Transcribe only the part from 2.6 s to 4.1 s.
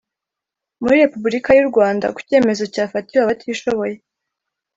cyafatiwe abatishoboye